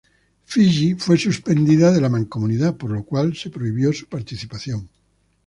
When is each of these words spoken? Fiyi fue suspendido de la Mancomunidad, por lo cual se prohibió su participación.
Fiyi 0.45 0.95
fue 0.95 1.15
suspendido 1.15 1.91
de 1.91 2.01
la 2.01 2.09
Mancomunidad, 2.09 2.75
por 2.75 2.89
lo 2.89 3.03
cual 3.03 3.35
se 3.37 3.51
prohibió 3.51 3.93
su 3.93 4.07
participación. 4.07 4.89